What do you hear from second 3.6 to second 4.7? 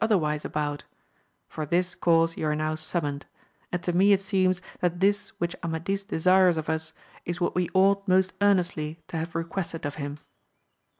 and to me it seems